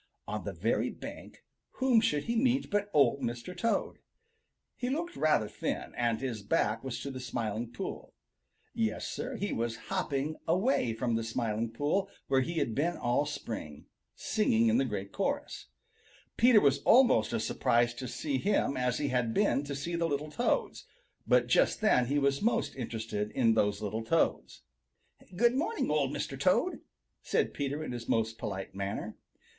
On 0.27 0.45
the 0.45 0.51
very 0.53 0.89
bank 0.89 1.43
whom 1.73 2.01
should 2.01 2.23
he 2.23 2.35
meet 2.35 2.71
but 2.71 2.89
Old 2.91 3.21
Mr. 3.21 3.55
Toad. 3.55 3.99
He 4.75 4.89
looked 4.89 5.15
rather 5.15 5.47
thin, 5.47 5.93
and 5.95 6.19
his 6.19 6.41
back 6.41 6.83
was 6.83 6.99
to 7.01 7.11
the 7.11 7.19
Smiling 7.19 7.71
Pool. 7.71 8.15
Yes, 8.73 9.07
Sir, 9.07 9.35
he 9.35 9.53
was 9.53 9.75
hopping 9.93 10.37
away 10.47 10.91
from 10.93 11.13
the 11.13 11.23
Smiling 11.23 11.69
Pool 11.69 12.09
where 12.29 12.41
he 12.41 12.55
had 12.55 12.73
been 12.73 12.97
all 12.97 13.25
the 13.25 13.29
spring, 13.31 13.85
singing 14.15 14.69
in 14.69 14.79
the 14.79 14.85
great 14.85 15.11
chorus. 15.11 15.67
Peter 16.35 16.59
was 16.59 16.79
almost 16.81 17.31
as 17.31 17.45
surprised 17.45 17.99
to 17.99 18.07
see 18.07 18.39
him 18.39 18.75
as 18.75 18.97
he 18.97 19.09
had 19.09 19.35
been 19.35 19.63
to 19.65 19.75
see 19.75 19.95
the 19.95 20.07
little 20.07 20.31
Toads, 20.31 20.87
but 21.27 21.45
just 21.45 21.79
then 21.79 22.07
he 22.07 22.17
was 22.17 22.41
most 22.41 22.75
interested 22.75 23.29
in 23.33 23.53
those 23.53 23.83
little 23.83 24.03
Toads. 24.03 24.63
"Good 25.35 25.53
morning, 25.53 25.91
Old 25.91 26.09
Mr. 26.11 26.39
Toad," 26.39 26.79
said 27.21 27.53
Peter 27.53 27.83
in 27.83 27.91
his 27.91 28.09
most 28.09 28.39
polite 28.39 28.73
manner. 28.73 29.15